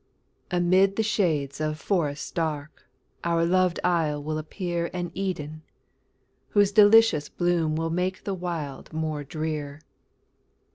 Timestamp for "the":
0.95-1.03, 8.23-8.33